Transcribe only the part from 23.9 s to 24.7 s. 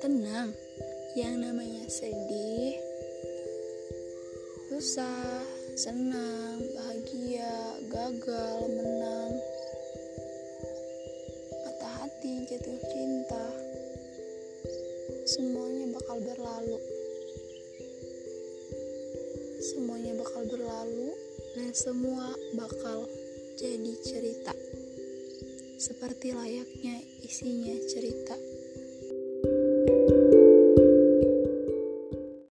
cerita.